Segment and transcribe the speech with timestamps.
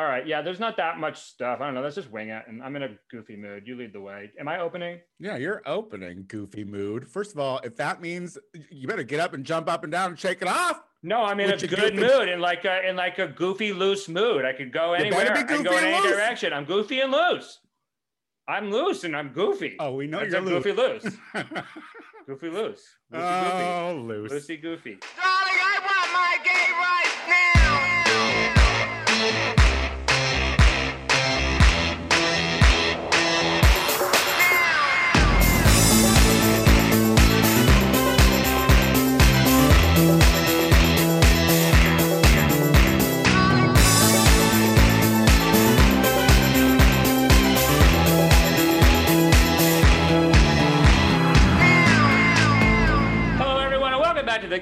[0.00, 0.26] All right.
[0.26, 1.60] Yeah, there's not that much stuff.
[1.60, 1.82] I don't know.
[1.82, 2.42] Let's just wing it.
[2.48, 3.64] And I'm in a goofy mood.
[3.66, 4.30] You lead the way.
[4.40, 4.98] Am I opening?
[5.18, 7.06] Yeah, you're opening goofy mood.
[7.06, 8.38] First of all, if that means
[8.70, 10.80] you better get up and jump up and down and shake it off.
[11.02, 13.74] No, I'm in With a good goofy- mood, in like a in like a goofy
[13.74, 14.46] loose mood.
[14.46, 15.34] I could go You better anywhere.
[15.34, 16.16] be I can go goofy in any loose.
[16.16, 16.52] direction.
[16.54, 17.60] I'm goofy and loose.
[18.48, 19.76] I'm loose and I'm goofy.
[19.78, 20.64] Oh, we know That's you're a loose.
[20.64, 21.16] goofy loose.
[22.26, 22.82] Goofy loose.
[23.12, 24.06] Loosey oh, goofy.
[24.08, 24.32] loose.
[24.32, 24.98] Loosey goofy.
[25.16, 27.12] Darling, I want my gay right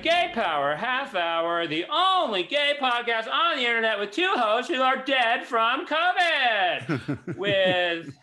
[0.03, 4.81] Gay Power Half Hour, the only gay podcast on the internet with two hosts who
[4.81, 8.15] are dead from COVID, with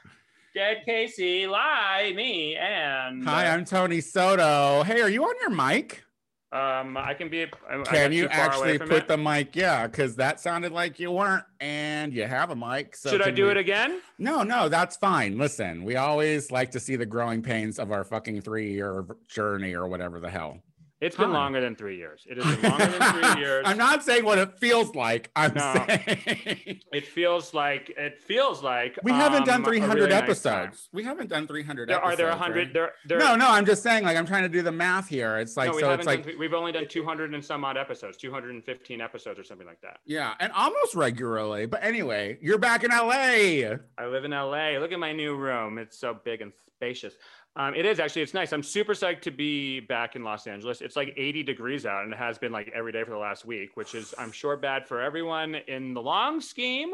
[0.54, 4.84] Dead Casey, Lie, me, and Hi, I'm Tony Soto.
[4.84, 6.04] Hey, are you on your mic?
[6.52, 7.44] um, I can be.
[7.44, 9.08] I- Can you too far away actually put it.
[9.10, 9.56] the mic?
[9.56, 12.96] Yeah, because that sounded like you weren't, and you have a mic.
[12.96, 14.00] So Should I do we- it again?
[14.18, 15.38] No, no, that's fine.
[15.38, 19.88] Listen, we always like to see the growing pains of our fucking three-year journey or
[19.88, 20.60] whatever the hell.
[21.02, 22.26] It's been longer than three years.
[22.26, 23.64] It has been longer than three years.
[23.68, 25.30] I'm not saying what it feels like.
[25.36, 25.74] I'm No.
[25.88, 30.88] saying It feels like it feels like we haven't um, done 300 really nice episodes.
[30.94, 32.56] we haven't done 300 There, are there 100?
[32.58, 32.74] right?
[32.74, 35.38] There, there, No, no, I'm just saying, like, I'm trying to do the math here.
[35.38, 38.16] It's like, no, so it's like, three- we've only done 200 and some odd episodes,
[38.18, 39.98] 215 episodes or something like that.
[40.06, 41.66] yeah, and almost regularly.
[41.66, 43.76] But anyway, you're back in LA.
[43.98, 44.78] I live in LA.
[44.80, 45.78] Look at my new room.
[45.78, 47.16] It's so big and spacious.
[47.58, 48.22] Um, it is actually.
[48.24, 48.52] It's nice.
[48.52, 50.82] I'm super psyched to be back in Los Angeles.
[50.82, 53.46] It's like 80 degrees out, and it has been like every day for the last
[53.46, 56.94] week, which is, I'm sure, bad for everyone in the long scheme,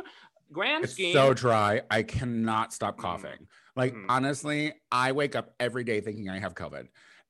[0.51, 0.83] grand scheme.
[0.83, 1.13] It's scheme.
[1.13, 1.81] so dry.
[1.89, 3.47] I cannot stop coughing.
[3.75, 4.05] Like, Mhm.
[4.09, 6.87] honestly, I wake up every day thinking I have COVID.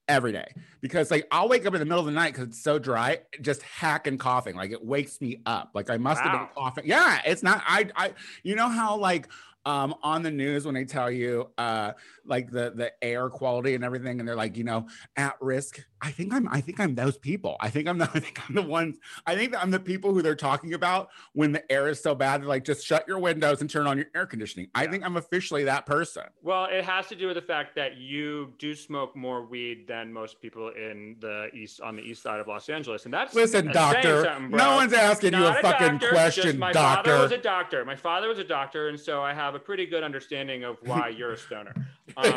[0.10, 0.48] Every day.
[0.82, 3.20] Because like I'll wake up in the middle of the night because it's so dry,
[3.40, 4.56] just hacking coughing.
[4.58, 5.70] Like it wakes me up.
[5.74, 6.84] Like I must have been coughing.
[6.86, 9.30] Yeah, it's not I I you know how like
[9.66, 11.92] um on the news when they tell you uh
[12.26, 16.10] like the the air quality and everything and they're like you know at risk i
[16.12, 17.58] think i'm i think i'm those people.
[17.60, 20.14] I think i'm the i think i'm the ones i think that i'm the people
[20.14, 23.20] who they're talking about when the air is so bad they're like just shut your
[23.20, 24.68] windows and turn on your air conditioning.
[24.76, 26.24] I think i'm officially that person.
[26.42, 30.12] Well, it has to do with the fact that you do smoke more weed than
[30.12, 33.68] most people in the east on the east side of Los Angeles, and that's listen
[33.72, 37.12] doctor no one's asking you Not a fucking doctor, question my doctor.
[37.12, 37.86] father was a doctor.
[37.86, 41.10] My father was a doctor, and so I have a pretty good understanding of why
[41.10, 41.74] you're a stoner.
[42.18, 42.34] Um,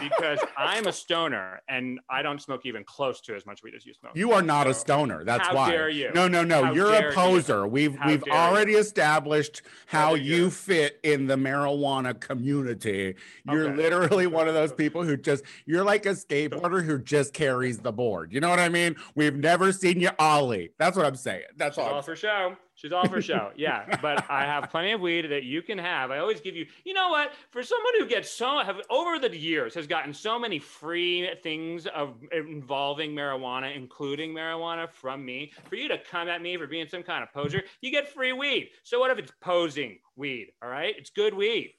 [0.00, 3.84] because I'm a stoner, and I don't smoke even close to as much weed as
[3.84, 4.12] you smoke.
[4.14, 5.24] You are not a stoner.
[5.24, 5.70] That's how why.
[5.70, 6.10] dare you?
[6.14, 6.64] No, no, no.
[6.66, 7.12] How You're a you?
[7.12, 7.66] poser.
[7.66, 8.40] We've How we've dare you?
[8.40, 10.36] already established how you?
[10.36, 13.16] you fit in the marijuana community.
[13.50, 13.76] You're Okay.
[13.76, 17.92] literally one of those people who just you're like a skateboarder who just carries the
[17.92, 18.32] board.
[18.32, 18.96] You know what I mean?
[19.14, 20.70] We've never seen you ollie.
[20.78, 21.44] That's what I'm saying.
[21.56, 21.86] That's all.
[21.94, 22.56] all for show.
[22.76, 23.50] She's all for show.
[23.56, 26.10] Yeah, but I have plenty of weed that you can have.
[26.10, 26.66] I always give you.
[26.84, 27.32] You know what?
[27.50, 31.86] For someone who gets so have over the years has gotten so many free things
[31.86, 35.52] of involving marijuana, including marijuana from me.
[35.68, 38.32] For you to come at me for being some kind of poser, you get free
[38.32, 38.70] weed.
[38.82, 40.48] So what if it's posing weed?
[40.62, 41.74] All right, it's good weed,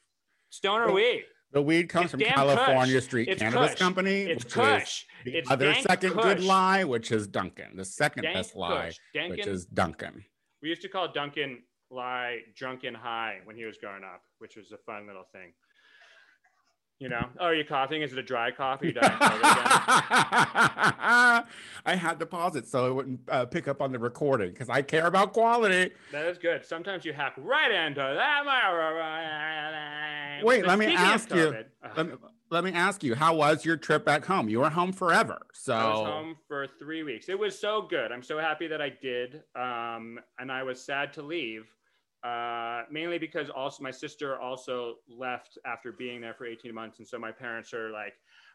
[0.49, 1.25] stoner Well, weed.
[1.51, 3.03] The weed comes It's from California Kush.
[3.03, 3.79] Street It's Cannabis Kush.
[3.79, 4.81] Company, It's which Kush.
[4.81, 7.75] is the It's other dank second good lie, which is Duncan.
[7.77, 8.97] The second Dank best lie, Kush.
[9.15, 10.25] Dankin- which is Duncan.
[10.65, 11.61] We used to call Duncan
[11.91, 15.53] lie drunken high when he was growing up, which was a fun little thing.
[16.97, 18.01] You know, oh, are you coughing?
[18.01, 18.81] Is it a dry cough?
[18.81, 19.63] Are you dying of COVID again?
[21.85, 24.67] I had to pause it so it wouldn't uh, pick up on the recording because
[24.67, 25.91] I care about quality.
[26.11, 26.65] That is good.
[26.65, 28.43] Sometimes you hack right into that.
[30.43, 31.55] Wait, But let me ask you.
[31.95, 32.13] Let me,
[32.49, 34.49] let me ask you, how was your trip back home?
[34.49, 37.29] You were home forever, so I was home for three weeks.
[37.29, 38.11] It was so good.
[38.11, 39.43] I'm so happy that I did.
[39.55, 41.65] Um, and I was sad to leave,
[42.23, 46.99] uh, mainly because also my sister also left after being there for 18 months.
[46.99, 48.13] And so my parents are like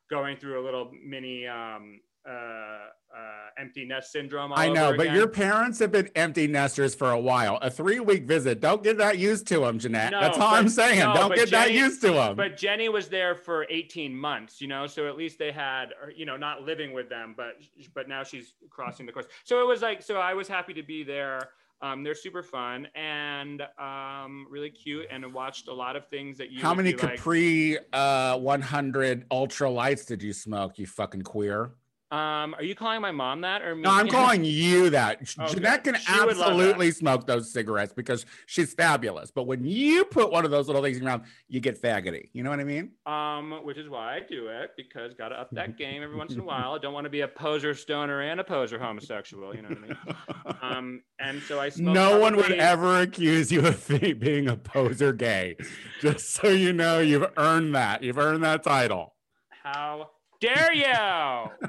[0.09, 4.53] going through a little mini um, uh, uh, empty nest syndrome.
[4.55, 5.17] I know, but again.
[5.17, 7.59] your parents have been empty nesters for a while.
[7.61, 10.13] A three week visit, don't get that used to them, Jeanette.
[10.13, 11.01] No, That's all but- I'm saying.
[11.01, 12.37] no, don't get that used to them.
[12.37, 16.25] But Jenny was there for 18 months, you know, so at least they had, you
[16.25, 17.61] know, not living with them, but
[17.95, 19.27] but now she's crossing the course.
[19.45, 21.51] So it was like, so I was happy to be there.
[21.83, 26.51] Um, they're super fun and um, really cute, and watched a lot of things that
[26.51, 26.61] you.
[26.61, 31.73] How many be like- Capri uh, 100 ultra lights did you smoke, you fucking queer?
[32.11, 33.83] Um, are you calling my mom that or me?
[33.83, 35.21] No, I'm calling you that.
[35.39, 35.55] Okay.
[35.55, 39.31] Jeanette can She absolutely smoke those cigarettes because she's fabulous.
[39.31, 42.29] But when you put one of those little things in your mouth, you get faggoty.
[42.33, 42.91] You know what I mean?
[43.07, 46.41] Um, which is why I do it because gotta up that game every once in
[46.41, 46.73] a while.
[46.73, 49.55] I don't want to be a poser stoner and a poser homosexual.
[49.55, 49.97] You know what I mean?
[50.63, 51.95] Um, and so I smoke.
[51.95, 55.57] no one would ever accuse you of being a poser gay.
[56.01, 58.03] Just so you know, you've earned that.
[58.03, 59.15] You've earned that title.
[59.63, 60.11] How
[60.41, 61.69] dare you?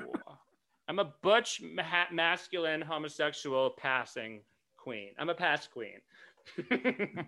[0.92, 4.42] I'm a butch, ma- masculine, homosexual passing
[4.76, 5.12] queen.
[5.18, 6.02] I'm a pass queen.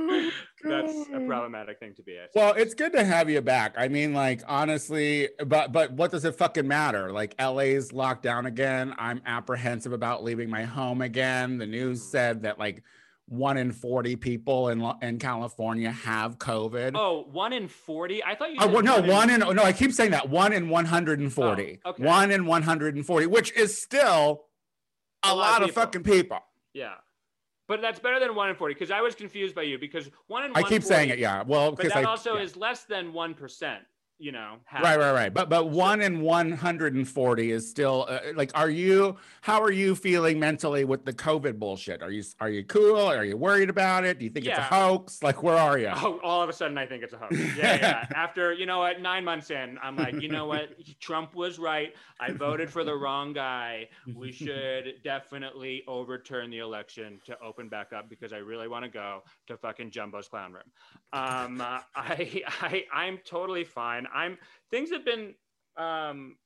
[0.00, 0.30] Oh,
[0.64, 2.18] That's a problematic thing to be.
[2.18, 3.74] I Well, it's good to have you back.
[3.76, 7.10] I mean, like honestly, but but what does it fucking matter?
[7.10, 8.94] Like LA's locked down again.
[8.96, 11.58] I'm apprehensive about leaving my home again.
[11.58, 12.10] The news hmm.
[12.10, 12.82] said that like
[13.28, 16.92] one in 40 people in in California have COVID.
[16.94, 18.24] Oh, one in 40?
[18.24, 20.28] I thought you Oh, said well, no, in- one in no, I keep saying that
[20.28, 21.80] one in 140.
[21.84, 22.02] Oh, okay.
[22.02, 24.46] One in 140, which is still
[25.24, 25.82] a, A lot lot, of people.
[25.82, 26.38] fucking people.
[26.72, 26.94] Yeah.
[27.66, 30.44] But that's better than one in 40 because I was confused by you because one
[30.44, 31.42] in I keep saying 140 it, yeah.
[31.46, 32.42] Well, But because that I also yeah.
[32.42, 33.76] is less than 1%,
[34.18, 34.56] you know.
[34.64, 39.16] have right right right but but one in 140 is still uh, like are you
[39.42, 43.24] how are you feeling mentally with the covid bullshit are you are you cool are
[43.24, 46.20] you worried about it do you think it's a hoax like where are you Oh,
[46.22, 47.36] all of a sudden I think it's a hoax.
[47.56, 48.06] Yeah, yeah.
[48.14, 50.70] After, you know what, nine months in, I'm like, you know what?
[51.00, 51.94] Trump was right.
[52.20, 53.88] I voted for the wrong guy.
[54.14, 58.90] We should definitely overturn the election to open back up because I really want to
[58.90, 60.62] go to fucking Jumbo's Clown Room.
[61.12, 64.06] Um, uh, I, I, I'm totally fine.
[64.12, 64.38] I'm,
[64.70, 65.34] things have been,
[65.76, 66.36] um,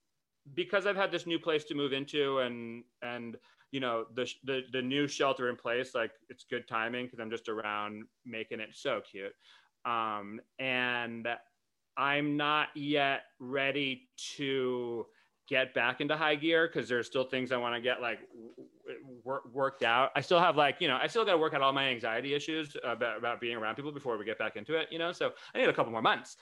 [0.55, 3.37] because I've had this new place to move into and, and,
[3.73, 7.31] you know the, the the new shelter in place like it's good timing because i'm
[7.31, 9.33] just around making it so cute.
[9.85, 11.27] Um and
[11.97, 15.07] i'm not yet ready to
[15.49, 18.21] get back into high gear because there's still things i want to get like
[19.25, 20.11] work, worked out.
[20.15, 22.35] I still have like you know i still got to work out all my anxiety
[22.35, 25.13] issues about, about being around people before we get back into it you know?
[25.13, 26.37] So i need a couple more months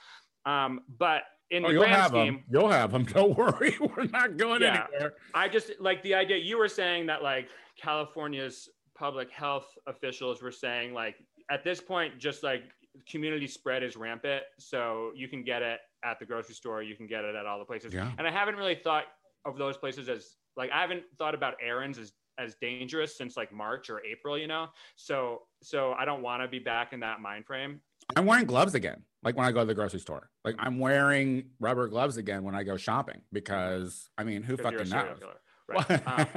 [0.45, 3.75] um but in oh the you'll grand have scheme them you'll have them don't worry.
[3.79, 4.87] We're not going Yeah.
[4.93, 5.13] anywhere.
[5.33, 10.51] I just like the idea you were saying that like California's public health officials were
[10.51, 11.15] saying like
[11.49, 12.63] at this point just like
[13.09, 17.07] community spread is rampant so you can get it at the grocery store you can
[17.07, 17.93] get it at all the places.
[17.93, 18.11] Yeah.
[18.17, 19.05] and I haven't really thought
[19.45, 23.51] of those places as like I haven't thought about errands as as dangerous since like
[23.51, 24.67] March or April you know?
[24.95, 27.81] So so I don't want to be back in that mind frame
[28.15, 31.45] i'm wearing gloves again like when i go to the grocery store like i'm wearing
[31.59, 35.19] rubber gloves again when i go shopping because i mean who fucking knows.
[35.67, 36.05] Right.
[36.05, 36.27] Um,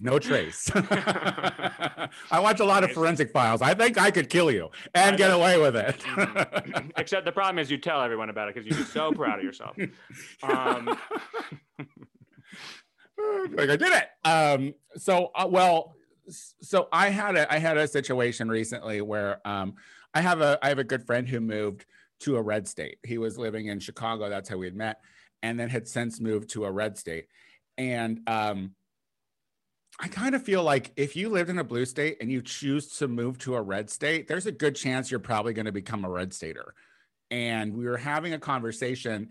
[0.00, 0.70] no trace.
[0.74, 2.08] I
[2.40, 3.60] watch a lot of forensic files.
[3.60, 5.98] I think I could kill you and get away with it.
[5.98, 6.92] Mhm.
[6.96, 9.76] Except the problem is you tell everyone about it because you're so proud of yourself.
[10.42, 10.98] Um,
[13.52, 14.08] like I did it.
[14.26, 15.94] Um, so uh, well,
[16.30, 19.74] so I had a I had a situation recently where um,
[20.14, 21.86] I have a I have a good friend who moved
[22.20, 22.98] to a red state.
[23.04, 24.28] He was living in Chicago.
[24.28, 25.00] That's how we had met,
[25.42, 27.26] and then had since moved to a red state.
[27.78, 28.74] And um,
[30.00, 32.88] I kind of feel like if you lived in a blue state and you choose
[32.98, 36.04] to move to a red state, there's a good chance you're probably going to become
[36.04, 36.74] a red stater.
[37.30, 39.30] And we were having a conversation,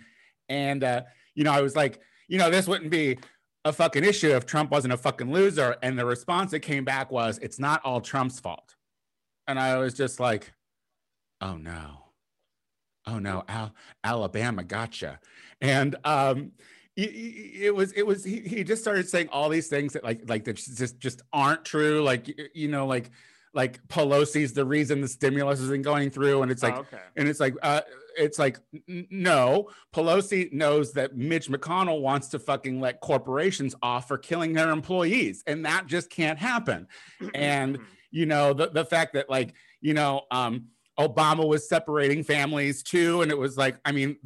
[0.50, 1.04] and uh,
[1.36, 3.20] you know, I was like, you know, this wouldn't be
[3.64, 5.76] a fucking issue if Trump wasn't a fucking loser.
[5.84, 8.76] And the response that came back was, it's not all Trump's fault.
[9.48, 10.52] And I was just like,
[11.42, 11.98] oh no.
[13.08, 15.20] Oh no, Al- Alabama gotcha.
[15.60, 16.52] And um
[16.98, 20.44] it was it was he, he just started saying all these things that like like
[20.44, 23.10] that just just aren't true like you know like
[23.54, 27.00] like Pelosi's the reason the stimulus isn't going through and it's like oh, okay.
[27.16, 27.82] and it's like, uh,
[28.18, 34.18] it's like, no, Pelosi knows that Mitch McConnell wants to fucking let corporations off for
[34.18, 36.88] killing their employees, and that just can't happen.
[37.34, 37.80] And
[38.10, 40.68] you know, the the fact that like, you know, um,
[41.00, 44.18] Obama was separating families too, and it was like, I mean,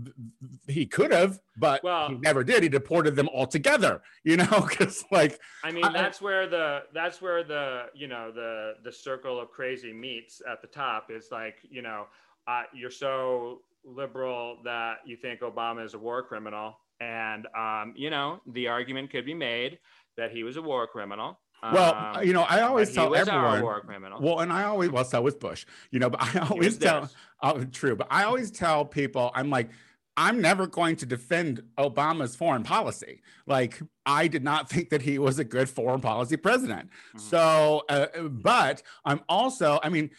[0.68, 2.64] he could have, but Well- he never did.
[2.64, 6.84] He deported them all together, you know, because like, I mean, I- that's where the
[6.94, 11.12] that's where the you know the the circle of crazy meets at the top.
[11.12, 12.08] Is like you know
[12.48, 18.10] uh, you're so liberal that you think Obama is a war criminal, and um, you
[18.10, 19.78] know the argument could be made
[20.18, 21.40] that he was a war criminal.
[21.64, 23.44] Well, um, you know, I always tell everyone.
[23.44, 24.22] our war criminal.
[24.22, 27.10] Well, and I always, well, so was Bush, you know, but I always tell,
[27.42, 29.70] oh, true, but I always tell people, I'm like,
[30.18, 33.22] I'm never going to defend Obama's foreign policy.
[33.46, 36.90] Like, I did not think that he was a good foreign policy president.
[37.16, 37.22] Mhm.
[37.22, 40.12] So, uh, but I'm also, I mean,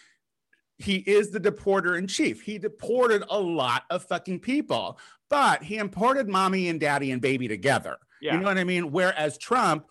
[0.79, 2.43] he is the deporter in chief.
[2.43, 4.99] He deported a lot of fucking people,
[5.31, 7.97] but he imported mommy and daddy and baby together.
[8.21, 8.35] Yeah.
[8.35, 8.93] You know what I mean?
[8.93, 9.87] Whereas Trump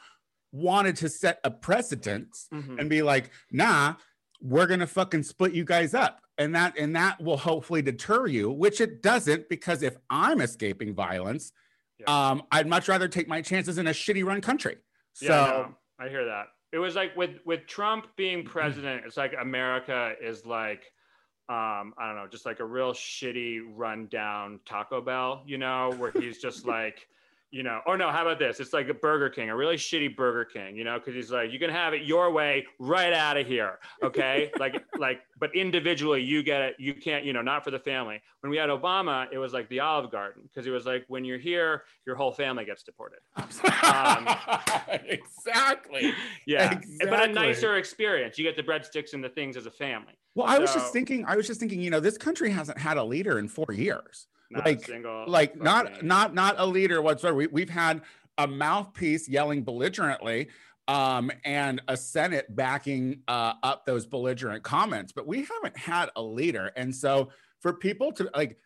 [0.56, 2.80] wanted to set a precedent Mhm.
[2.80, 3.96] and be like, nah,
[4.42, 6.22] we're gonna fucking split you guys up.
[6.38, 10.94] And that and that will hopefully deter you, which it doesn't, because if I'm escaping
[10.96, 11.52] violence,
[12.00, 12.06] Yeah.
[12.30, 14.78] um, I'd much rather take my chances in a shitty run country.
[15.14, 15.68] So Yeah,
[16.06, 16.48] I hear that.
[16.72, 20.84] It was like with with Trump being president, it's like America is like
[21.50, 26.12] um I don't know, just like a real shitty rundown Taco Bell, you know, where
[26.12, 27.08] he's just like
[27.52, 28.60] you know, or no, how about this?
[28.60, 31.52] It's like a Burger King, a really shitty Burger King, you know, because he's like,
[31.52, 34.52] you can have it your way, right out of here, okay?
[34.60, 36.76] like, like, but individually, you get it.
[36.80, 38.22] You can't, you know, not for the family.
[38.42, 41.24] When we had Obama, it was like the Olive Garden, because it was like, when
[41.24, 43.20] you're here, your whole family gets deported.
[43.38, 43.48] Um,
[45.06, 46.14] exactly.
[46.46, 47.10] Yeah, Exactly.
[47.10, 48.38] but a nicer experience.
[48.38, 50.14] You get the breadsticks and the things as a family.
[50.34, 52.98] Well, I was just thinking, I was just thinking, you know, this country hasn't had
[52.98, 54.28] a leader in four years.
[54.52, 57.36] Not Like- a single, Like not not not a leader whatsoever.
[57.36, 58.02] We, we've had
[58.38, 60.50] a mouthpiece yelling belligerently
[60.88, 66.22] um, and a Senate backing uh, up those belligerent comments, but we haven't had a
[66.22, 66.72] leader.
[66.76, 67.30] And so
[67.62, 68.58] for people to like,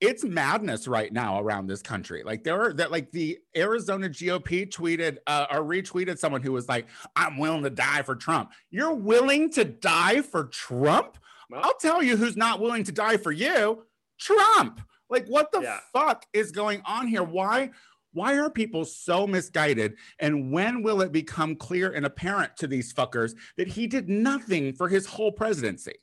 [0.00, 2.22] it's madness right now around this country.
[2.24, 6.68] Like there are that like the Arizona GOP tweeted uh, or retweeted someone who was
[6.68, 11.18] like, "I'm willing to die for Trump." You're willing to die for Trump?
[11.50, 13.86] Well, I'll tell you who's not willing to die for you
[14.20, 14.80] Trump.
[15.10, 15.80] Like, what the Yeah.
[15.92, 17.22] fuck is going on here?
[17.22, 17.70] Why?
[18.12, 19.94] Why are people so misguided?
[20.18, 24.72] And when will it become clear and apparent to these fuckers that he did nothing
[24.72, 25.94] for his whole presidency?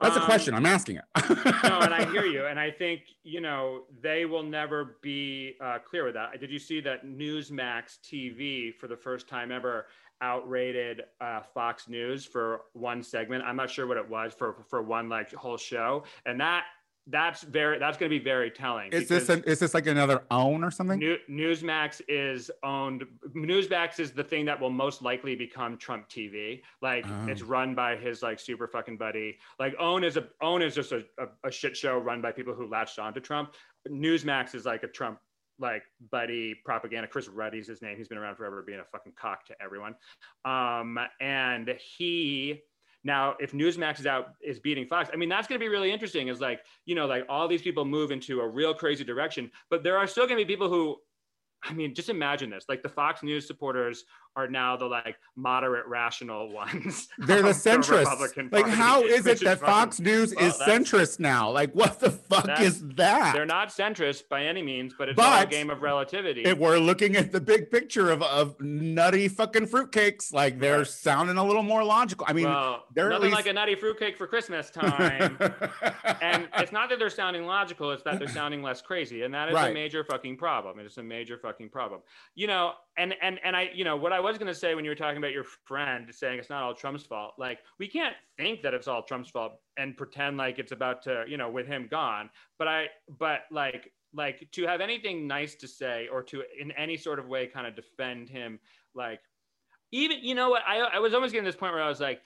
[0.00, 0.54] That's a Um, question.
[0.54, 1.04] I'm asking it.
[1.62, 5.78] no, and I hear you, and I think you know they will never be uh,
[5.78, 6.40] clear with that.
[6.40, 9.86] Did you see that Newsmax TV for the first time ever
[10.20, 13.44] outrated uh, Fox News for one segment?
[13.44, 16.64] I'm not sure what it was for for one like whole show, and that
[17.08, 18.90] that's very that's going to be very telling.
[18.92, 20.98] Is this an, is this like another OAN or something?
[20.98, 23.04] New, Newsmax is owned.
[23.36, 26.62] Newsmax is the thing that will most likely become Trump TV.
[26.80, 27.26] Like Oh.
[27.28, 29.36] it's run by his like super fucking buddy.
[29.58, 32.54] Like OAN is a OAN is just a, a, a shit show run by people
[32.54, 33.54] who latched onto Trump.
[33.88, 35.18] Newsmax is like a Trump
[35.58, 37.06] like buddy propaganda.
[37.06, 37.96] Chris Ruddy's his name.
[37.98, 39.94] He's been around forever, being a fucking cock to everyone.
[40.44, 42.62] Um, and he
[43.04, 45.92] now, if Newsmax is out is beating Fox, I mean that's going to be really
[45.92, 46.28] interesting.
[46.28, 49.84] Is like you know like all these people move into a real crazy direction, but
[49.84, 50.96] there are still going to be people who,
[51.62, 54.04] I mean, just imagine this: like the Fox News supporters
[54.36, 57.08] are now the like moderate, rational ones.
[57.18, 58.00] They're the centrists.
[58.04, 61.50] Republican like, how is it that fucking- Fox News well, is centrist now?
[61.50, 63.34] Like, what the fuck is that?
[63.34, 66.42] They're not centrist by any means, but it's all a game of relativity.
[66.44, 70.86] if we're looking at the big picture of, of nutty fucking fruitcakes, like they're Right.
[70.86, 72.26] sounding a little more logical.
[72.28, 75.38] I mean, well, they're nothing least- like a nutty fruitcake for Christmas time.
[76.20, 79.48] and it's not that they're sounding logical it's that they're sounding less crazy and that
[79.48, 82.00] is a major fucking problem it is a major fucking problem
[82.34, 84.84] you know and and and i you know what i was going to say when
[84.84, 88.14] you were talking about your friend saying it's not all trump's fault like we can't
[88.36, 91.66] think that it's all trump's fault and pretend like it's about to you know with
[91.66, 92.30] him gone.
[92.58, 92.86] But i
[93.18, 97.26] but like like to have anything nice to say or to in any sort of
[97.26, 98.60] way kind of defend him
[98.94, 99.20] like
[99.90, 102.20] even you know what i, I was almost getting this point where i was like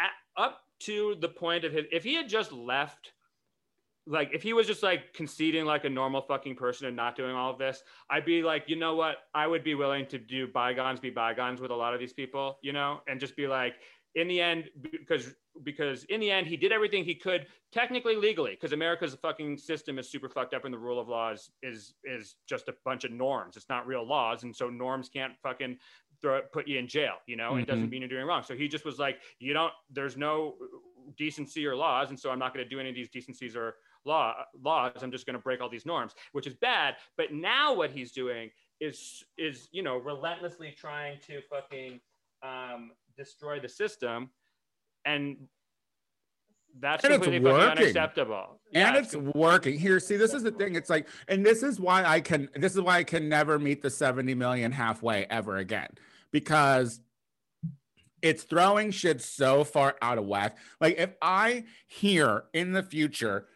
[0.00, 0.10] at,
[0.42, 3.12] up to the point of his if he had just left
[4.06, 7.34] like if he was just like conceding like a normal fucking person and not doing
[7.34, 9.18] all of this i'd be like you know what?
[9.34, 12.58] I would be willing to do bygones be bygones with a lot of these people
[12.62, 13.74] you know and just be like
[14.16, 18.52] in the end because because in the end he did everything he could technically legally
[18.52, 21.94] because america's fucking system is super fucked up and the rule of law is is
[22.04, 23.56] is just a bunch of norms.
[23.56, 25.78] It's not real laws and so norms can't fucking
[26.22, 27.90] throw put you in jail you know it doesn't Mhm.
[27.90, 28.42] mean you're doing wrong.
[28.42, 30.56] So he just was like you don't there's no
[31.16, 33.76] decency or laws and so i'm not going to do any of these decencies or
[34.06, 36.96] law laws i'm just going to break all these norms which is bad.
[37.16, 42.00] But now what he's doing is is you know relentlessly trying to fucking
[42.42, 44.30] um, destroy the system.
[45.04, 45.36] And
[46.78, 48.60] that's And it's completely unacceptable.
[48.74, 49.78] And Yeah, it's working.
[49.78, 50.74] Here see this is the thing.
[50.74, 53.82] It's like and this is why i can this is why i can never meet
[53.82, 55.88] the 70 million halfway ever again.
[56.32, 57.00] Because
[58.22, 60.58] it's throwing shit so far out of whack.
[60.80, 63.46] Like if i hear in the future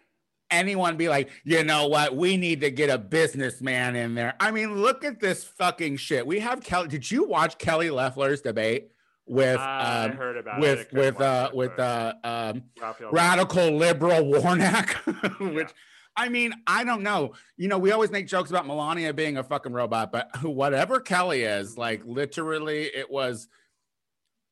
[0.51, 4.51] anyone be like you know what we need to get a businessman in there i
[4.51, 8.91] mean look at this fucking shit we have kelly did you watch kelly Loeffler's debate
[9.27, 10.61] with um, heard about it.
[10.61, 12.65] With with uh it, with uh um
[13.11, 14.91] radical liberal Warnock,
[15.41, 15.75] which Yeah.
[16.17, 17.33] I mean, I don't know.
[17.57, 21.43] You know, we always make jokes about Melania being a fucking robot, but whatever Kelly
[21.43, 23.49] is, like literally, it was.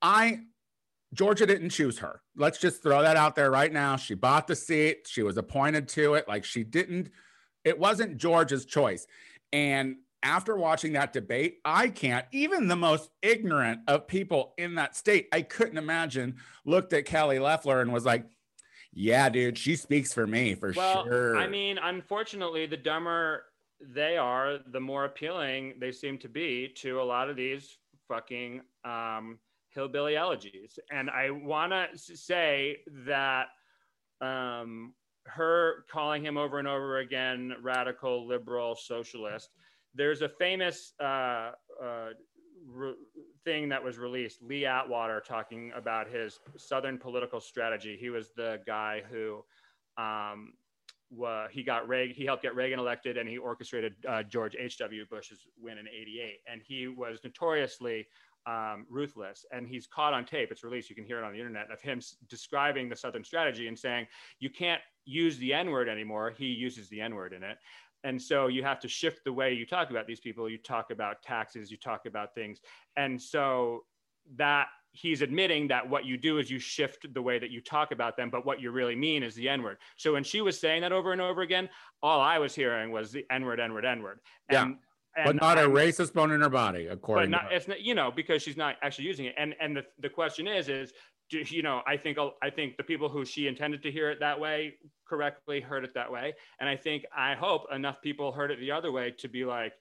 [0.00, 0.40] I
[1.12, 2.22] Georgia didn't choose her.
[2.36, 3.96] Let's just throw that out there right now.
[3.96, 5.06] She bought the seat.
[5.06, 6.26] She was appointed to it.
[6.26, 7.10] Like she didn't,
[7.64, 9.06] it wasn't Georgia's choice.
[9.52, 14.96] And after watching that debate, I can't, even the most ignorant of people in that
[14.96, 18.24] state, I couldn't imagine looked at Kelly Loeffler and was like,
[18.94, 21.36] yeah, dude, she speaks for me for well, sure.
[21.36, 23.44] I mean, unfortunately, the dumber
[23.80, 27.78] they are, the more appealing they seem to be to a lot of these
[28.08, 29.38] fucking um,
[29.74, 30.78] hillbilly elegies.
[30.90, 33.46] And I want to say that
[34.20, 34.94] um,
[35.26, 39.50] her calling him over and over again radical, liberal, socialist.
[39.94, 41.52] There's a famous uh,
[41.82, 42.08] uh,
[42.66, 42.94] re-
[43.44, 44.42] thing that was released.
[44.42, 47.96] Lee Atwater talking about his Southern political strategy.
[48.00, 49.44] He was the guy who
[49.98, 50.54] um,
[51.50, 54.78] he got Reagan, he helped get Reagan elected, and he orchestrated uh, George H.
[54.78, 55.04] W.
[55.10, 56.38] Bush's win in '88.
[56.50, 58.06] And he was notoriously
[58.46, 59.44] um, ruthless.
[59.52, 60.50] And he's caught on tape.
[60.50, 60.90] It's released.
[60.90, 63.78] You can hear it on the internet of him s- describing the Southern strategy and
[63.78, 64.06] saying
[64.38, 66.32] you can't use the N word anymore.
[66.36, 67.58] He uses the N word in it.
[68.04, 70.48] And so you have to shift the way you talk about these people.
[70.50, 72.60] You talk about taxes, you talk about things.
[72.96, 73.84] And so
[74.36, 77.92] that he's admitting that what you do is you shift the way that you talk
[77.92, 79.78] about them, but what you really mean is the N word.
[79.96, 81.68] So when she was saying that over and over again,
[82.02, 84.20] all I was hearing was the N word, N word, N word.
[84.50, 84.64] Yeah.
[85.24, 87.54] But not a I'm- racist bone in her body, but according not to her.
[87.56, 89.34] it's not you know because she's not actually using it.
[89.38, 90.92] And and the, the question is is
[91.30, 94.20] do, you know i think i think the people who she intended to hear it
[94.20, 94.74] that way
[95.08, 96.32] correctly heard it that way.
[96.60, 99.72] And i think i hope enough people heard it the other way to be like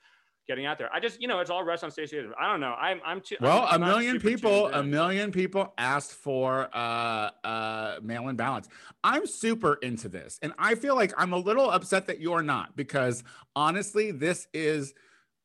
[0.48, 0.90] getting out there.
[0.94, 2.74] I just you know it's all rest on Stacey i don't know.
[2.74, 7.30] I'm i'm too Well, I'm a not million people, a million people asked for uh,
[7.44, 8.68] uh, mail-in ballots.
[9.04, 12.76] I'm super into this, and I feel like I'm a little upset that you're not
[12.76, 13.24] because
[13.56, 14.94] honestly, this is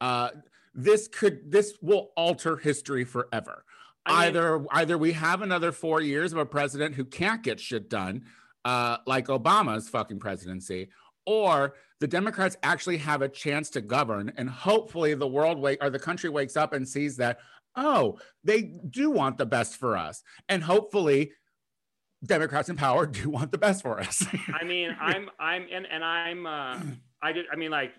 [0.00, 0.30] uh,
[0.74, 3.64] this could this will alter history forever.
[4.04, 7.60] I mean- either either we have another four years of a president who can't get
[7.60, 8.24] shit done,
[8.64, 10.88] uh, like Obama's fucking presidency,
[11.24, 15.90] or the Democrats actually have a chance to govern, and hopefully the world wake or
[15.90, 17.38] the country wakes up and sees that
[17.76, 21.32] oh, they do want the best for us, and hopefully
[22.24, 24.26] Democrats in power do want the best for us.
[24.52, 26.80] I mean, I'm, I'm, and, and I'm, uh,
[27.22, 27.92] I did, I mean, like,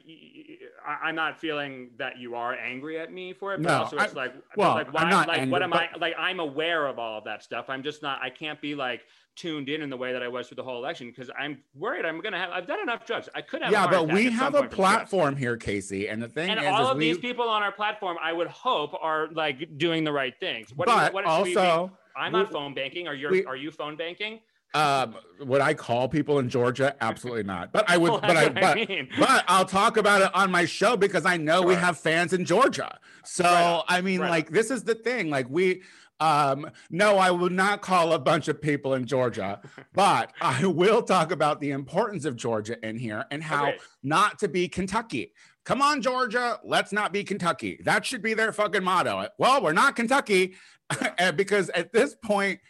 [0.88, 3.97] I, am not feeling that you are angry at me for it, but No, also
[3.97, 6.39] it's I- like, well, like, I'm not like, angry, what am but- I, like, I'm
[6.39, 7.65] aware of all of that stuff.
[7.67, 9.01] I'm just not, I can't be like
[9.36, 12.06] tuned in in the way that I was for the whole election because I'm worried
[12.06, 13.27] I'm going to have, I've done enough drugs.
[13.34, 14.77] I could have, yeah, but we have a point from stress.
[14.77, 17.63] platform here, Casey, and the thing And is, all is of we, these people on
[17.63, 20.71] our platform, I would hope are like doing the right things.
[20.75, 21.91] What but what should we also.
[22.15, 23.08] I'm we- not phone banking.
[23.08, 24.39] Are you, we- are you phone banking?
[24.73, 26.95] Um, would I call people in Georgia?
[27.01, 27.71] Absolutely not.
[27.71, 28.12] But I would.
[28.12, 28.43] Well, but I.
[28.47, 29.10] what I But, mean.
[29.17, 32.45] but I'll talk about it on my show because I know we have fans in
[32.45, 32.97] Georgia.
[33.23, 33.84] So Right.
[33.88, 35.30] I mean, Right like this is the thing.
[35.30, 35.84] Like we.
[36.19, 39.62] Um, no, I will not call a bunch of people in Georgia,
[39.93, 43.77] but I will talk about the importance of Georgia in here and how Okay.
[44.01, 45.34] not to be Kentucky.
[45.63, 47.80] Come on, Georgia, let's not be Kentucky.
[47.84, 49.27] That should be their fucking motto.
[49.38, 50.56] Well, we're not Kentucky
[51.36, 52.62] because at this point,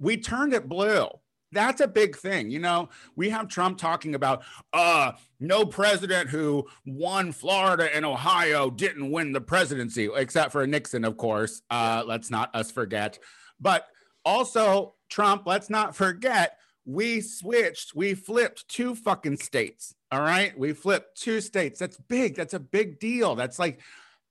[0.00, 1.06] we turned it blue.
[1.52, 2.50] That's a big thing.
[2.50, 8.70] You know, we have Trump talking about uh no president who won Florida and Ohio
[8.70, 11.62] didn't win the presidency, except for Nixon, of course.
[11.70, 13.18] Uh, let's not us forget.
[13.60, 13.86] But
[14.24, 19.94] also, Trump, let's not forget, we switched, we flipped two fucking states.
[20.10, 20.58] All right.
[20.58, 21.78] We flipped two states.
[21.78, 22.34] That's big.
[22.34, 23.34] That's a big deal.
[23.34, 23.80] That's like,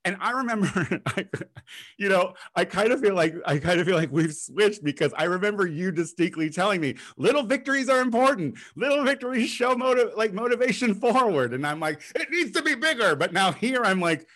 [0.05, 1.27] and I remember, I,
[1.97, 5.13] you know, I kind of feel like I kind of feel like we've switched because
[5.17, 8.57] I remember you distinctly telling me little victories are important.
[8.75, 13.15] Little victories show motive, like motivation forward, and I'm like, it needs to be bigger.
[13.15, 14.27] But now here I'm like,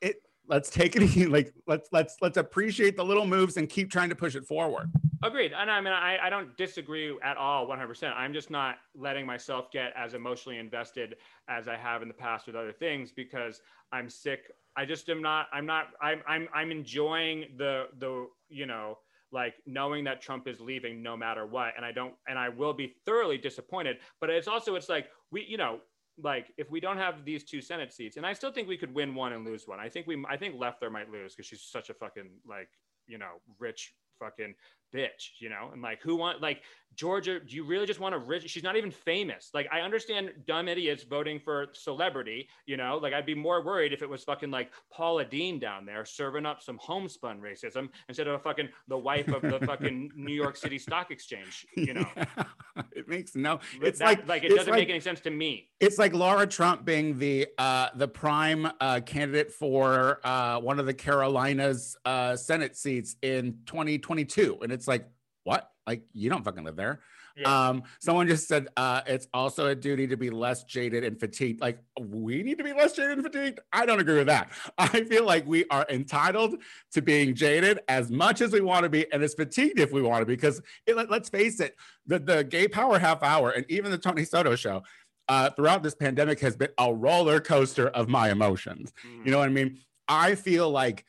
[0.00, 0.16] it.
[0.46, 1.04] Let's take it.
[1.30, 4.90] Like let's let's let's appreciate the little moves and keep trying to push it forward.
[5.22, 5.52] Agreed.
[5.56, 8.14] And I mean, I, I don't disagree at all 100%.
[8.14, 11.16] I'm just not letting myself get as emotionally invested
[11.48, 13.60] as I have in the past with other things because
[13.92, 14.50] I'm sick.
[14.76, 18.98] I just am not, I'm not, I'm, I'm, I'm enjoying the, the, you know,
[19.32, 21.72] like knowing that Trump is leaving no matter what.
[21.76, 23.98] And I don't, and I will be thoroughly disappointed.
[24.20, 25.78] But it's also, it's like, we, you know,
[26.22, 28.94] like if we don't have these two Senate seats, and I still think we could
[28.94, 29.80] win one and lose one.
[29.80, 32.68] I think we, I think Loeffler might lose because she's such a fucking like,
[33.06, 34.54] you know, rich fucking
[34.94, 35.70] bitch, you know?
[35.72, 36.62] And like, who want like
[36.94, 37.40] Georgia?
[37.40, 38.48] Do you really just want to rich?
[38.48, 39.50] She's not even famous.
[39.52, 42.98] Like, I understand dumb idiots voting for celebrity, you know?
[43.02, 46.46] Like, I'd be more worried if it was fucking like Paula Deen down there serving
[46.46, 50.56] up some homespun racism instead of a fucking the wife of the fucking New York
[50.56, 52.06] City Stock Exchange, you know?
[52.92, 53.58] it makes no.
[53.82, 55.68] It's that- like like it doesn't like- make any sense to me.
[55.80, 60.86] It's like Laura Trump being the uh, the prime uh, candidate for uh, one of
[60.86, 65.08] the Carolinas uh, Senate seats in 2022, and it's like,
[65.44, 65.70] what?
[65.86, 67.00] Like you don't fucking live there.
[67.36, 67.68] Yeah.
[67.68, 71.60] Um, someone just said uh, it's also a duty to be less jaded and fatigued.
[71.60, 73.60] Like we need to be less jaded and fatigued.
[73.72, 74.50] I don't agree with that.
[74.78, 76.56] I feel like we are entitled
[76.92, 80.00] to being jaded as much as we want to be, and as fatigued if we
[80.00, 80.36] want to be.
[80.36, 83.98] Because it, let, us face it, the the gay power half hour and even the
[83.98, 84.82] Tony Soto show
[85.28, 88.92] uh, throughout this pandemic has been a roller coaster of my emotions.
[89.06, 89.26] Mhm.
[89.26, 89.78] You know what I mean?
[90.08, 91.04] I feel like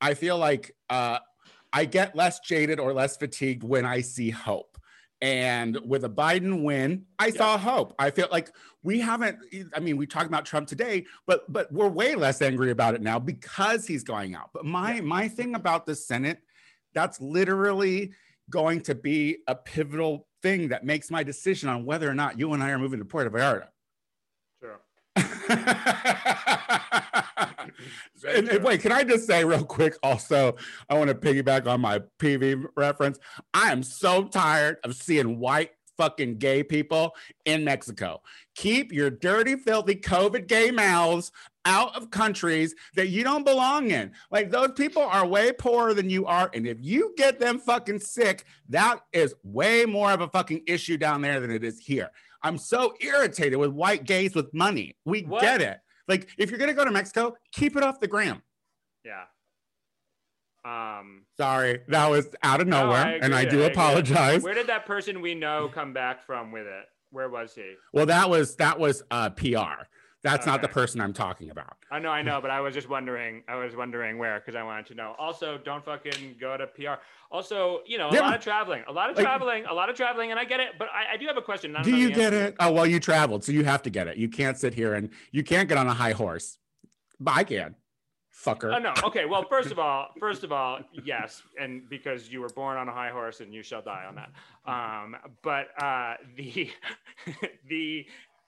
[0.00, 1.18] I feel like uh,
[1.72, 4.76] I get less jaded or less fatigued when I see hope.
[5.22, 7.94] And with a Biden win, I saw hope.
[7.98, 8.50] I feel like
[8.82, 9.38] we haven't.
[9.74, 13.02] I mean, we talked about Trump today, but but we're way less angry about it
[13.02, 14.48] now because he's going out.
[14.54, 15.00] But my Yeah.
[15.02, 16.38] my thing about the Senate,
[16.94, 18.12] that's literally
[18.48, 22.54] going to be a pivotal thing that makes my decision on whether or not you
[22.54, 23.68] and I are moving to Puerto Vallarta.
[24.62, 24.80] Sure.
[28.28, 29.94] and, and wait, can I just say real quick?
[30.02, 30.56] Also,
[30.88, 33.18] I want to piggyback on my PV reference.
[33.54, 37.14] I am so tired of seeing white fucking gay people
[37.44, 38.22] in Mexico.
[38.54, 41.30] Keep your dirty, filthy COVID gay mouths
[41.66, 44.12] out of countries that you don't belong in.
[44.30, 46.50] Like those people are way poorer than you are.
[46.54, 50.96] And if you get them fucking sick, that is way more of a fucking issue
[50.96, 52.08] down there than it is here.
[52.42, 54.96] I'm so irritated with white gays with money.
[55.04, 55.42] We What?
[55.42, 55.80] get it.
[56.10, 58.42] Like, if you're gonna go to Mexico, keep it off the gram.
[59.04, 59.22] Yeah.
[60.64, 64.42] Um, Sorry, that was out of No, nowhere, I and I do I apologize.
[64.42, 66.84] where did that person we know come back from with it?
[67.12, 67.74] Where was he?
[67.94, 69.86] Well, that was that was uh, PR.
[70.22, 71.78] That's not the person I'm talking about.
[71.90, 73.42] I know, I know, but I was just wondering.
[73.48, 75.14] I was wondering where because I wanted to know.
[75.18, 77.00] Also, don't fucking go to PR.
[77.30, 78.20] Also, you know, a Yeah.
[78.20, 80.60] lot of traveling, a lot of Like- traveling, a lot of traveling, and I get
[80.60, 80.72] it.
[80.78, 81.74] But I, I do have a question.
[81.82, 82.44] Do you get answer.
[82.48, 82.56] it?
[82.60, 84.18] Oh, well, you traveled, so you have to get it.
[84.18, 86.58] You can't sit here and you can't get on a high horse.
[87.18, 87.74] But I can,
[88.34, 88.74] fucker.
[88.74, 88.92] Oh no.
[89.04, 89.24] Okay.
[89.26, 92.92] Well, first of all, first of all, yes, and because you were born on a
[92.92, 94.30] high horse and you shall die on that.
[94.70, 96.70] Um, but uh, the
[97.68, 98.06] the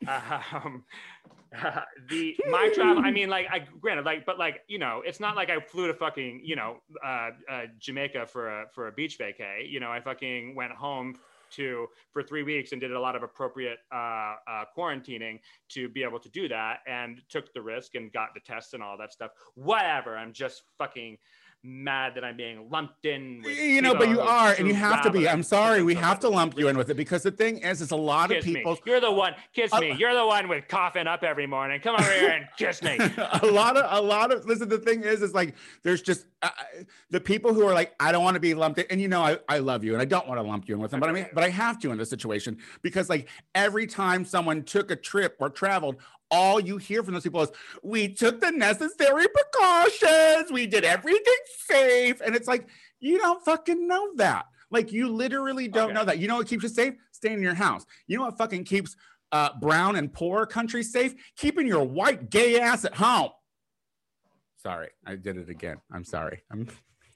[0.09, 0.85] um,
[2.09, 3.03] the my travel.
[3.05, 5.87] I mean, like, I granted, like, but like, you know, it's not like I flew
[5.87, 9.71] to fucking, you know, uh, uh, Jamaica for a for a beach vacay.
[9.71, 11.17] You know, I fucking went home
[11.53, 15.39] to for three weeks and did a lot of appropriate uh, uh, quarantining
[15.69, 18.83] to be able to do that and took the risk and got the tests and
[18.83, 19.31] all that stuff.
[19.55, 20.17] Whatever.
[20.17, 21.19] I'm just fucking
[21.65, 25.03] mad that I'm being lumped in with you know, but you are, and you have
[25.03, 25.29] to be.
[25.29, 27.93] I'm sorry, we have to lump you in with it because the thing is, is
[27.93, 28.73] a lot Kiss of people.
[28.73, 28.81] me.
[28.85, 29.35] You're the one.
[29.55, 29.93] Kiss Uh, me.
[29.93, 31.81] You're the one with coughing up every morning.
[31.81, 32.99] Come over here and kiss me.
[33.43, 36.51] a lot of a lot of listen the thing is is like there's just uh,
[37.11, 39.23] the people who are like i don't want to be lumped in and you know
[39.23, 41.09] I, I love you and i don't want to lump you in with them but
[41.09, 44.91] i mean but i have to in this situation because like every time someone took
[44.91, 45.97] a trip or traveled
[46.33, 47.51] all you hear from those people is
[47.85, 51.35] we took the necessary precautions we did everything
[51.67, 52.67] safe and it's like
[52.99, 55.93] you don't fucking know that like you literally don't Okay.
[55.93, 58.39] know that you know what keeps you safe staying in your house you know what
[58.39, 58.97] fucking keeps
[59.31, 63.31] uh, brown and poor countries safe, keeping your white gay ass at home.
[64.59, 65.79] Sorry, I did it again.
[65.91, 66.43] I'm sorry.
[66.51, 66.69] I'm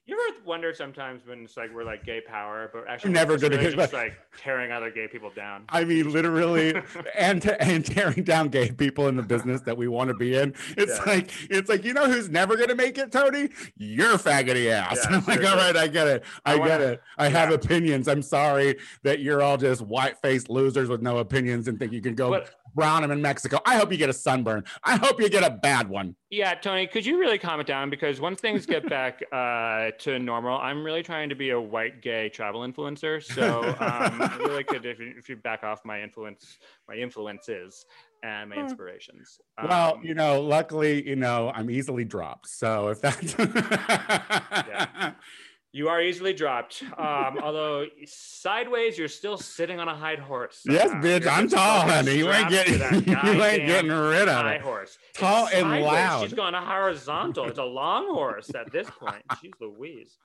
[0.08, 3.56] You ever wonder sometimes when it's like we're like gay power, but actually never gonna
[3.56, 5.64] really just like tearing other gay people down.
[5.68, 6.80] I mean, literally,
[7.18, 10.54] and and tearing down gay people in the business that we want to be in.
[10.76, 11.12] It's Yeah.
[11.12, 13.48] like it's like you know who's never gonna make it, Tony?
[13.78, 15.04] Your faggoty ass.
[15.10, 16.24] Yeah, I'm like, all right, I get it.
[16.44, 17.02] I, I get wanna- it.
[17.18, 17.56] I have yeah.
[17.56, 18.06] opinions.
[18.06, 22.00] I'm sorry that you're all just white faced losers with no opinions and think you
[22.00, 23.58] can go But- brown them in Mexico.
[23.64, 24.62] I hope you get a sunburn.
[24.84, 26.14] I hope you get a bad one.
[26.30, 27.90] Yeah, Tony, could you really calm it down?
[27.90, 32.02] Because once things get back uh, to normal, I'm really trying to be a white
[32.02, 33.16] gay travel influencer.
[33.36, 36.58] So um, I really could if you, if you back off my influence,
[36.88, 37.84] my influences
[38.22, 39.38] and my inspirations.
[39.62, 42.48] Well, Um, you know, luckily, you know, I'm easily dropped.
[42.48, 45.14] So if that,
[45.76, 46.82] you are easily dropped.
[46.96, 50.62] Um, although sideways, you're still sitting on a high horse.
[50.64, 51.02] yes, somehow.
[51.06, 52.16] bitch, I'm tall, honey.
[52.16, 52.74] You ain't getting,
[53.06, 54.62] you ain't getting rid of high it.
[54.62, 54.96] horse.
[55.14, 55.84] Tall and sideways.
[55.84, 56.22] loud.
[56.22, 57.44] She's going horizontal.
[57.44, 59.22] It's a long horse at this point.
[59.42, 60.16] She's Louise.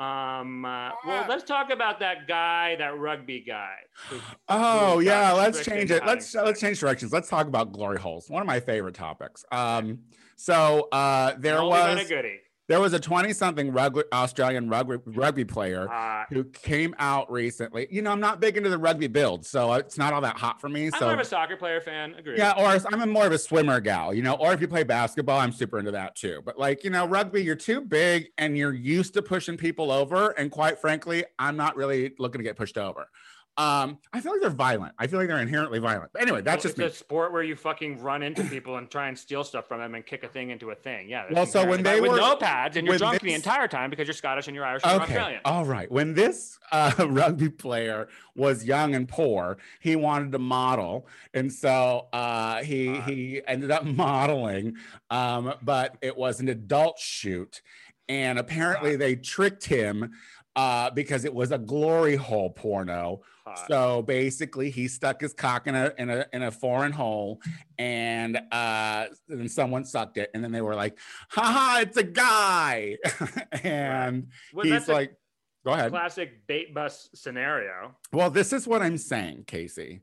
[0.00, 3.74] Um, uh, well, let's talk about that guy, that rugby guy.
[4.08, 6.04] who- Oh who yeah, let's change it.
[6.06, 7.12] Let's let's change directions.
[7.12, 8.28] Let's talk about glory holes.
[8.30, 9.44] One of my favorite topics.
[9.52, 10.00] Um,
[10.36, 12.40] so uh, there but a was goodie.
[12.70, 17.88] There was a 20 something rugby, Australian rugby, rugby player Uh, who came out recently.
[17.90, 20.60] You know, I'm not big into the rugby build, so it's not all that hot
[20.60, 20.88] for me.
[20.90, 20.98] So.
[20.98, 22.14] I'm more of a soccer player fan.
[22.14, 22.36] Agree.
[22.38, 24.84] yeah, or I'm a more of a swimmer gal, you know, or if you play
[24.84, 26.42] basketball, I'm super into that too.
[26.44, 30.30] But like, you know, rugby, you're too big and you're used to pushing people over.
[30.38, 33.08] And quite frankly, I'm not really looking to get pushed over.
[33.56, 34.94] Um, I feel like they're violent.
[34.98, 36.12] I feel like they're inherently violent.
[36.14, 36.84] But anyway, that's Well, just it's me.
[36.86, 39.94] a sport where you fucking run into people and try and steal stuff from them
[39.94, 41.10] and kick a thing into a thing.
[41.10, 41.24] Yeah.
[41.30, 42.02] Well, so when they violent.
[42.04, 44.64] were- with no pads and you're drunk the entire time because you're Scottish and you're
[44.64, 45.12] Irish and you're Okay.
[45.16, 45.40] Australian.
[45.44, 45.90] All right.
[45.90, 52.06] When this uh, rugby player was young and poor, he wanted to model, and so
[52.14, 53.02] uh, he Uh.
[53.02, 54.76] he ended up modeling,
[55.10, 57.60] um, but it was an adult shoot,
[58.08, 60.12] and apparently they tricked him
[60.60, 63.22] uh, because it was a glory hole porno.
[63.46, 63.66] Hot.
[63.66, 67.40] So basically, he stuck his cock in a in a in a foreign hole,
[67.78, 70.98] and uh, then someone sucked it, and then they were like,
[71.30, 72.98] "Haha, it's a guy,"
[73.64, 75.16] and Well, he's that's like,
[75.64, 77.94] "Go ahead." classic bait bus scenario.
[78.12, 80.02] Well, this is what I'm saying, Casey.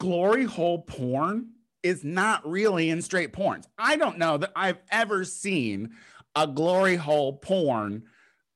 [0.00, 1.50] Glory hole porn
[1.84, 3.66] is not really in straight porns.
[3.78, 5.90] I don't know that I've ever seen
[6.34, 8.02] a glory hole porn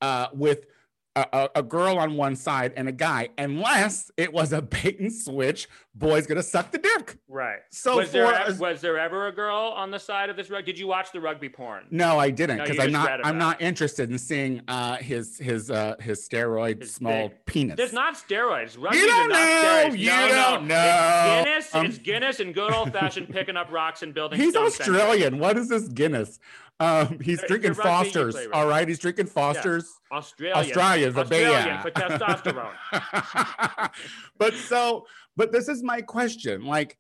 [0.01, 0.67] uh, with
[1.15, 5.13] a, a, girl on one side and a guy, unless it was a bait and
[5.13, 5.69] switch.
[5.95, 7.19] Boy's gonna suck the dick.
[7.29, 7.59] Right.
[7.71, 10.49] So was there for as- was there ever a girl on the side of this
[10.49, 10.65] rug?
[10.65, 11.85] Did you watch the rugby porn?
[11.91, 13.27] No, I didn't because you I'm not.
[13.27, 17.77] I'm not interested in seeing uh, his his uh, his steroid His small big- penis.
[17.77, 18.83] There's not steroids.
[18.83, 19.37] Rugby don't know.
[19.37, 19.99] steroids.
[19.99, 20.75] You no, don't no.
[20.75, 21.43] know.
[21.45, 21.75] It's Guinness.
[21.75, 24.41] Um, it's Guinness and good old fashioned picking up rocks and building.
[24.41, 24.57] He's.
[24.57, 25.39] Australian.
[25.39, 26.41] What is this Guinness?
[26.83, 28.35] Um, he's a drinking you Foster's.
[28.35, 28.57] play with.
[28.57, 29.89] All right, he's drinking Foster's.
[30.11, 30.59] Australian.
[30.59, 31.83] Australians, a big Australian yeah.
[31.83, 33.91] for testosterone.
[34.39, 36.65] but so, but this is my question.
[36.65, 36.99] Like,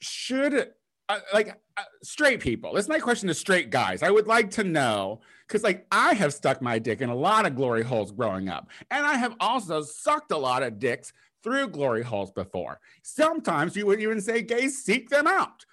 [0.00, 0.72] should
[1.08, 2.74] uh, like uh, straight people?
[2.74, 4.02] This is my question to straight guys.
[4.02, 7.46] I would like to know because, like, I have stuck my dick in a lot
[7.46, 11.12] of glory holes growing up, and I have also sucked a lot of dicks
[11.44, 12.80] through glory holes before.
[13.02, 15.64] Sometimes you would even say gays seek them out.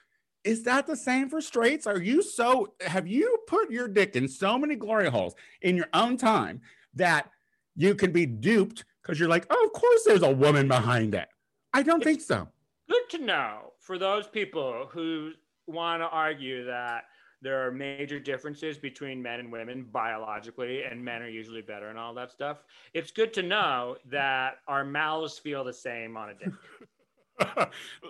[0.43, 1.85] Is that the same for straights?
[1.87, 5.89] Are you so have you put your dick in so many glory holes in your
[5.93, 6.61] own time
[6.93, 7.29] that
[7.75, 11.27] you can be duped because you're like, oh, of course there's a woman behind it.
[11.73, 12.47] I don't think so.
[12.89, 15.31] good to know for those people who
[15.67, 17.03] want to argue that
[17.41, 21.99] there are major differences between men and women biologically and men are usually better and
[21.99, 26.33] all that stuff it's good to know that our mouths feel the same on a
[26.33, 26.53] dick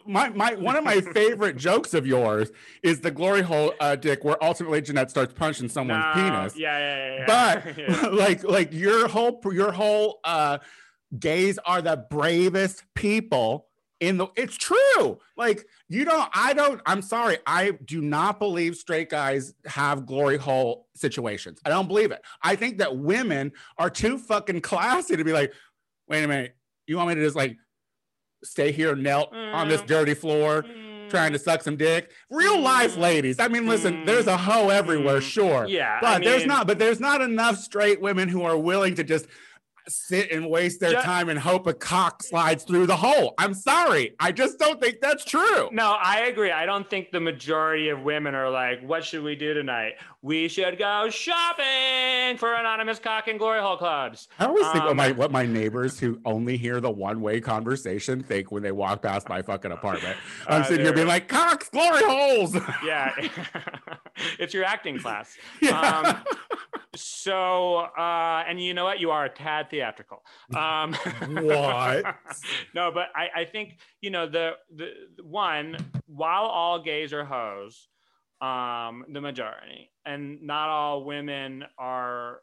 [0.06, 2.50] my my one of my favorite jokes of yours
[2.84, 6.58] is the glory hole uh, dick where ultimately Jeanette starts punching someone's No, penis.
[6.58, 7.26] yeah yeah yeah.
[7.64, 8.08] But Yeah.
[8.12, 10.60] like like your whole your whole uh
[11.20, 13.68] gays are the bravest people
[14.00, 18.76] in the it's true like you don't i don't i'm sorry i do not believe
[18.76, 23.90] straight guys have glory hole situations i don't believe it i think that women are
[23.90, 25.52] too fucking classy to be like
[26.08, 27.58] wait a minute you want me to just like
[28.44, 29.88] stay here knelt on this Mm.
[29.88, 33.00] dirty floor Mm, trying to suck some dick real life Mm.
[33.02, 34.06] ladies i mean listen Mm.
[34.06, 35.24] there's a hoe everywhere Mm.
[35.24, 38.96] sure yeah but I there's not but there's not enough straight women who are willing
[38.96, 39.28] to just
[39.88, 43.54] sit and waste their Ju- time and hope a cock slides through the hole i'm
[43.54, 46.52] sorry i just don't think that's true No, I agree.
[46.52, 49.94] I don't think the majority of women are like, what should we do tonight?
[50.22, 54.28] We should go shopping for anonymous cock and glory hole clubs.
[54.40, 58.24] i always think what Um, my what my neighbors who only hear the one-way conversation
[58.24, 61.70] think when they walk past my fucking apartment i'm Uh, sitting here being like cocks
[61.70, 63.14] glory holes Yeah.
[64.40, 65.36] it's your acting class.
[65.62, 65.80] Yeah.
[65.80, 66.18] Um,
[66.96, 69.00] so, uh, and you know what?
[69.00, 70.24] You are a tad theatrical.
[70.56, 70.94] Um,
[71.30, 72.16] What?
[72.76, 74.92] no, but I, I think, you know, the, the
[75.24, 77.88] one, while all gays are hoes,
[78.42, 82.42] um, the majority, and not all women are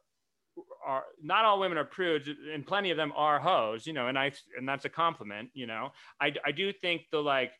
[0.86, 4.16] are not all women are prudes and plenty of them are hoes you know and
[4.16, 7.50] i and that's a compliment you know i, I do think the like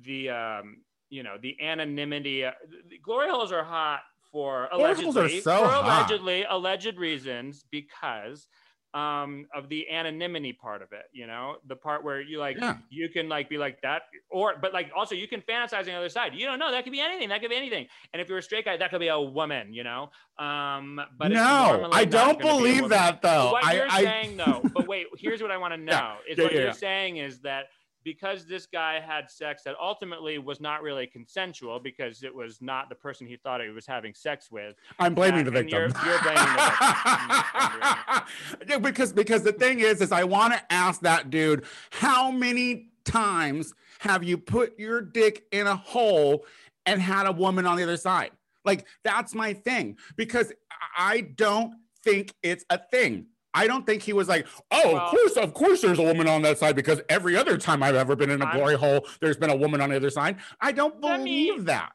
[0.00, 0.78] the um
[1.10, 2.52] you know the anonymity uh,
[2.88, 4.00] the glory holes are hot
[4.32, 5.84] for allegedly so for hot.
[5.84, 8.46] allegedly alleged reasons because
[8.92, 11.54] um of the anonymity part of it you know?
[11.68, 12.78] The part where you like Yeah.
[12.90, 15.92] you can like be like that or but like also you can fantasize on the
[15.94, 16.34] other side.
[16.34, 16.72] You don't know.
[16.72, 17.28] That could be anything.
[17.28, 17.86] That could be anything.
[18.12, 20.10] And if you're a straight guy that could be a woman you know?
[20.38, 23.52] Um but no i don't gonna be believe that though.
[23.52, 26.36] What I, you're I saying though, but wait, here's what I want to know: is
[26.38, 26.72] yeah, what yeah, you're yeah.
[26.72, 27.66] saying is that
[28.04, 32.88] because this guy had sex that ultimately was not really consensual because it was not
[32.88, 34.74] the person he thought he was having sex with.
[34.98, 35.78] I'm blaming the victim.
[35.80, 38.22] you're- you're blaming the
[38.68, 42.88] yeah, because because the thing is, is I want to ask that dude, how many
[43.04, 46.44] times have you put your dick in a hole
[46.86, 48.30] and had a woman on the other side?
[48.64, 50.52] Like that's my thing because
[50.96, 53.26] I don't think it's a thing.
[53.52, 56.28] I don't think he was like, oh, Well- of course, of course, there's a woman
[56.28, 59.06] on that side because every other time I've ever been in a I'm- glory hole,
[59.20, 60.36] there's been a woman on the other side.
[60.60, 61.92] I don't Let me- believe that.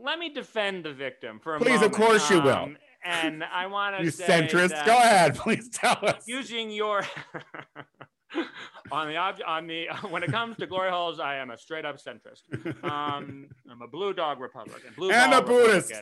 [0.00, 1.94] Let me defend the victim for a Please, of moment.
[1.94, 2.54] course you will.
[2.54, 6.24] Um, And I want to You say centrist, go ahead, please tell us.
[6.26, 7.02] Using your
[8.92, 11.84] on the ob- on the when it comes to glory holes, I am a straight
[11.84, 12.42] up centrist.
[12.84, 15.92] Um, I'm a blue dog Republican, blue and a Buddhist.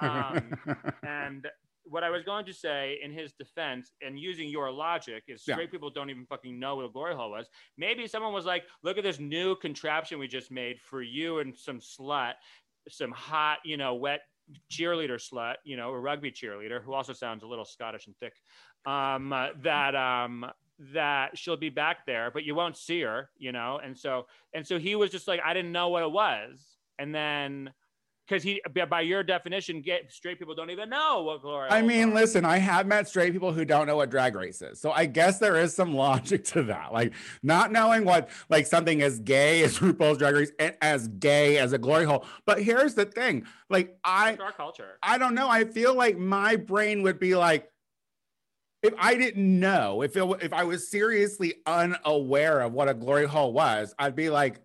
[0.00, 0.58] Um,
[1.02, 1.46] and
[1.84, 5.54] what I was going to say in his defense, and using your logic, is Yeah.
[5.54, 7.48] straight people don't even fucking know what a glory hole was.
[7.76, 11.56] Maybe someone was like, "Look at this new contraption we just made for you and
[11.56, 12.34] some slut,
[12.88, 14.22] some hot, you know, wet
[14.70, 18.34] cheerleader slut, you know, a rugby cheerleader who also sounds a little Scottish and thick.
[18.86, 20.44] Um, uh, that um,
[20.92, 23.80] that she'll be back there, but you won't see her, you know.
[23.82, 27.14] And so and so he was just like, I didn't know what it was, and
[27.14, 27.72] then
[28.26, 31.68] because he by your definition, get straight people don't even know what glory.
[31.70, 32.14] I mean, are.
[32.14, 34.80] listen, I have met straight people who don't know what drag race is.
[34.80, 36.92] So I guess there is some logic to that.
[36.92, 41.58] Like not knowing what like something as gay as RuPaul's drag race and as gay
[41.58, 42.24] as a glory hole.
[42.46, 43.46] But here's the thing.
[43.68, 44.98] Like I It's our culture.
[45.02, 45.48] I don't know.
[45.48, 47.70] I feel like my brain would be like,
[48.82, 53.26] if I didn't know, if it, if I was seriously unaware of what a glory
[53.26, 54.60] hole was, I'd be like,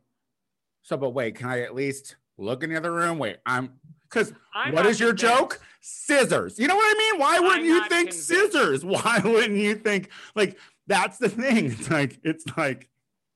[0.82, 3.20] so, but wait, can I at least look in the other room?
[3.20, 3.74] Wait, I'm
[4.04, 4.34] because
[4.72, 5.38] what is your convinced.
[5.38, 5.60] joke?
[5.82, 6.58] Scissors.
[6.60, 7.20] You know what I mean?
[7.22, 8.28] Why wouldn't I'm you think convinced.
[8.28, 8.86] scissors?
[8.86, 11.66] Why wouldn't you think like that's the thing?
[11.66, 12.90] It's like it's like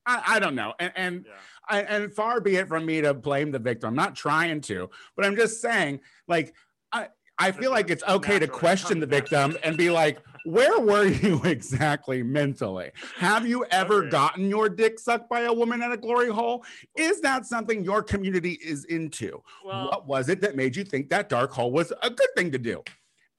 [0.06, 0.74] I, I don't know.
[0.80, 1.34] And and Yeah.
[1.70, 3.88] I, and far be it from me to blame the victim.
[3.90, 6.54] I'm not trying to, but I'm just saying, like,
[6.92, 7.08] I,
[7.40, 11.42] I feel like it's okay to question the victim and be like, where were you
[11.44, 12.92] exactly mentally?
[13.18, 16.66] Have you ever gotten your dick sucked by a woman at a glory hole?
[16.96, 19.42] Is that something your community is into?
[19.66, 22.52] Well, what was it that made you think that dark hole was a good thing
[22.52, 22.84] to do?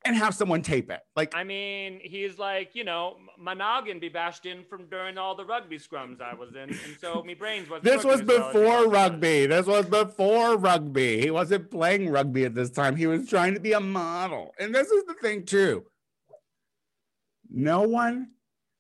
[0.07, 1.01] And have someone tape it.
[1.17, 5.35] Like, I mean, he's like, you know, my noggin be bashed in from during all
[5.35, 7.83] the rugby scrums I was in, and so me brains was.
[7.83, 9.47] This was before rugby.
[9.47, 11.23] This was before rugby.
[11.23, 12.97] He wasn't playing rugby at this time.
[12.97, 14.53] He was trying to be a model.
[14.61, 15.87] And this is the thing, too.
[17.55, 18.31] No one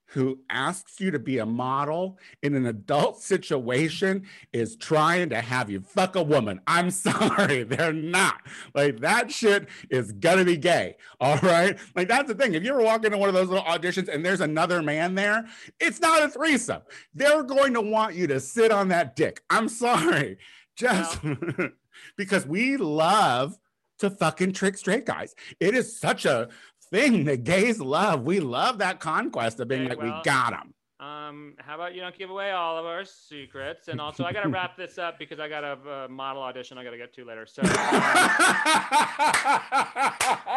[0.08, 5.70] who asks you to be a model in an adult situation is trying to have
[5.70, 6.60] you fuck a woman.
[6.66, 8.40] I'm sorry, they're not.
[8.74, 10.96] Like that shit is gonna be gay.
[11.20, 11.78] All right.
[11.94, 12.54] Like that's the thing.
[12.54, 15.46] If you ever walk into one of those little auditions and there's another man there,
[15.80, 16.82] it's not a threesome.
[17.14, 19.42] They're going to want you to sit on that dick.
[19.50, 20.38] I'm sorry.
[20.76, 21.20] Just
[22.16, 23.56] because we love
[23.98, 25.34] to fucking trick straight guys.
[25.60, 26.48] It is such a
[26.94, 28.22] thing that gays love.
[28.22, 30.74] We love that conquest of being Okay, like, well, we got them.
[31.00, 33.88] Um, how about you don't give away all of our secrets?
[33.88, 36.84] And also, I gotta wrap this up because I got a uh, model audition I
[36.84, 37.46] gotta get to later.
[37.46, 37.68] So um,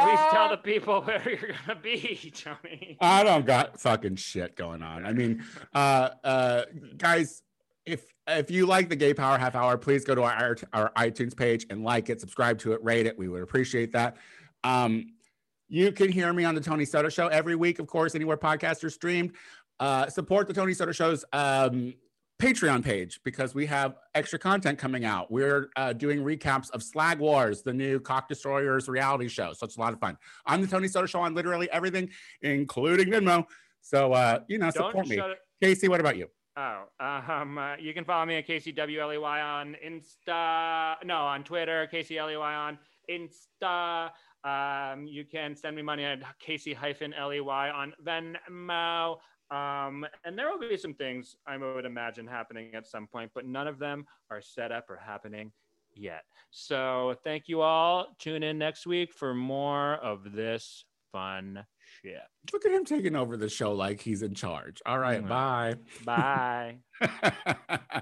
[0.06, 2.98] please tell the people where you're gonna be, Tony.
[3.02, 5.06] I don't got fucking shit going on.
[5.06, 6.66] I mean, uh, uh,
[6.98, 7.42] guys,
[7.86, 11.36] if if you like the Gay Power Half Hour, please go to our our iTunes
[11.36, 13.18] page and like it, subscribe to it, rate it.
[13.18, 14.18] We would appreciate that.
[14.64, 15.08] Um,
[15.70, 18.84] you can hear me on the Tony Soto Show every week, of course, anywhere podcasts
[18.84, 19.34] are streamed.
[19.80, 21.94] Uh, support the Tony Soto Show's um,
[22.40, 25.32] Patreon page because we have extra content coming out.
[25.32, 29.54] We're uh, doing recaps of Slag Wars, the new Cock Destroyers reality show.
[29.54, 30.18] So it's a lot of fun.
[30.46, 32.10] On the Tony Soto Show on literally everything,
[32.42, 33.46] including Venmo.
[33.82, 35.18] So uh, you know, Don't support me.
[35.18, 35.38] it.
[35.62, 36.28] Casey, what about you?
[36.56, 40.96] Oh, um, uh, you can follow me at KCWLEY on Insta.
[41.06, 44.10] No, on Twitter, KCLEY on Insta.
[44.44, 49.18] Um, you can send me money at Casey hyphen LEY on Venmo.
[49.50, 53.46] Um, and there will be some things I would imagine happening at some point, but
[53.46, 55.52] none of them are set up or happening
[55.96, 56.24] yet.
[56.52, 58.08] So thank you all.
[58.20, 61.66] Tune in next week for more of this fun
[62.02, 62.20] shit.
[62.52, 64.82] Look at him taking over the show like he's in charge.
[64.86, 65.30] All right, Mhm.
[65.30, 65.76] bye.
[66.06, 66.78] Bye.
[67.00, 68.02] bye.